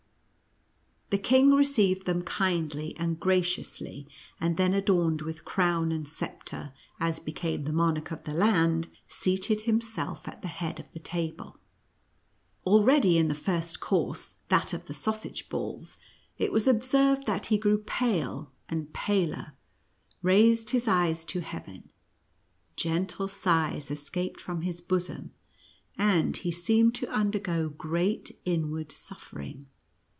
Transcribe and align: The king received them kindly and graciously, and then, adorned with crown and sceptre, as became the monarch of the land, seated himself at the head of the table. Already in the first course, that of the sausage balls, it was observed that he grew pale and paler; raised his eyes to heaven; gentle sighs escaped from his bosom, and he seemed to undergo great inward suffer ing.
The 1.11 1.17
king 1.17 1.51
received 1.51 2.05
them 2.05 2.21
kindly 2.21 2.95
and 2.95 3.19
graciously, 3.19 4.07
and 4.39 4.55
then, 4.55 4.73
adorned 4.73 5.21
with 5.21 5.43
crown 5.43 5.91
and 5.91 6.07
sceptre, 6.07 6.71
as 7.01 7.19
became 7.19 7.65
the 7.65 7.73
monarch 7.73 8.11
of 8.11 8.23
the 8.23 8.33
land, 8.33 8.87
seated 9.09 9.63
himself 9.63 10.25
at 10.29 10.41
the 10.41 10.47
head 10.47 10.79
of 10.79 10.85
the 10.93 11.01
table. 11.01 11.57
Already 12.65 13.17
in 13.17 13.27
the 13.27 13.35
first 13.35 13.81
course, 13.81 14.37
that 14.47 14.71
of 14.71 14.85
the 14.85 14.93
sausage 14.93 15.49
balls, 15.49 15.97
it 16.37 16.53
was 16.53 16.65
observed 16.65 17.25
that 17.25 17.47
he 17.47 17.57
grew 17.57 17.79
pale 17.79 18.53
and 18.69 18.93
paler; 18.93 19.51
raised 20.21 20.69
his 20.69 20.87
eyes 20.87 21.25
to 21.25 21.41
heaven; 21.41 21.89
gentle 22.77 23.27
sighs 23.27 23.91
escaped 23.91 24.39
from 24.39 24.61
his 24.61 24.79
bosom, 24.79 25.31
and 25.97 26.37
he 26.37 26.53
seemed 26.53 26.95
to 26.95 27.09
undergo 27.11 27.67
great 27.67 28.31
inward 28.45 28.93
suffer 28.93 29.41
ing. 29.41 29.67